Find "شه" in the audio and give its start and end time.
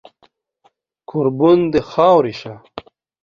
2.39-2.53